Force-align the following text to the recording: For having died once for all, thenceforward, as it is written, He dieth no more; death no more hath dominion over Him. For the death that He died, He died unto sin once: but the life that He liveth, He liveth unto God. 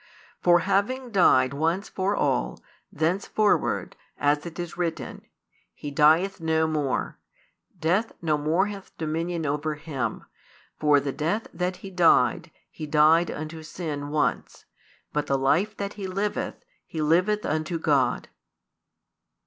For 0.41 0.61
having 0.61 1.11
died 1.11 1.53
once 1.53 1.87
for 1.87 2.15
all, 2.15 2.59
thenceforward, 2.91 3.95
as 4.17 4.47
it 4.47 4.57
is 4.57 4.75
written, 4.75 5.21
He 5.75 5.91
dieth 5.91 6.41
no 6.41 6.65
more; 6.65 7.19
death 7.79 8.11
no 8.19 8.35
more 8.35 8.65
hath 8.65 8.97
dominion 8.97 9.45
over 9.45 9.75
Him. 9.75 10.25
For 10.79 10.99
the 10.99 11.11
death 11.11 11.45
that 11.53 11.77
He 11.85 11.91
died, 11.91 12.49
He 12.71 12.87
died 12.87 13.29
unto 13.29 13.61
sin 13.61 14.09
once: 14.09 14.65
but 15.13 15.27
the 15.27 15.37
life 15.37 15.77
that 15.77 15.93
He 15.93 16.07
liveth, 16.07 16.55
He 16.87 16.99
liveth 16.99 17.45
unto 17.45 17.77
God. 17.77 18.27